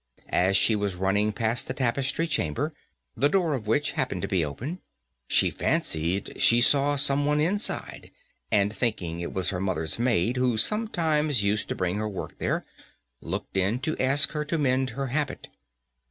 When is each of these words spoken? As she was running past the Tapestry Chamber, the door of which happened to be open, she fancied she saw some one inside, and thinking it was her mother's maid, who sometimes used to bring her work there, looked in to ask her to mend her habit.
As 0.29 0.57
she 0.57 0.75
was 0.75 0.95
running 0.95 1.31
past 1.31 1.67
the 1.67 1.75
Tapestry 1.75 2.25
Chamber, 2.25 2.73
the 3.15 3.29
door 3.29 3.53
of 3.53 3.67
which 3.67 3.91
happened 3.91 4.23
to 4.23 4.27
be 4.27 4.43
open, 4.43 4.79
she 5.27 5.51
fancied 5.51 6.41
she 6.41 6.59
saw 6.59 6.95
some 6.95 7.27
one 7.27 7.39
inside, 7.39 8.09
and 8.51 8.73
thinking 8.75 9.19
it 9.19 9.31
was 9.31 9.51
her 9.51 9.61
mother's 9.61 9.99
maid, 9.99 10.37
who 10.37 10.57
sometimes 10.57 11.43
used 11.43 11.69
to 11.69 11.75
bring 11.75 11.97
her 11.97 12.09
work 12.09 12.39
there, 12.39 12.65
looked 13.21 13.55
in 13.55 13.77
to 13.81 13.95
ask 14.01 14.31
her 14.31 14.43
to 14.43 14.57
mend 14.57 14.89
her 14.97 15.05
habit. 15.05 15.49